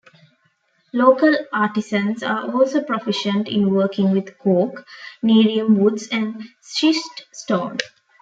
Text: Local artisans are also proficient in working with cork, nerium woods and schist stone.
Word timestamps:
Local 0.93 1.31
artisans 1.53 2.23
are 2.23 2.51
also 2.51 2.81
proficient 2.81 3.47
in 3.47 3.69
working 3.71 4.13
with 4.13 4.35
cork, 4.39 4.87
nerium 5.23 5.77
woods 5.77 6.07
and 6.07 6.41
schist 6.59 7.27
stone. 7.31 7.77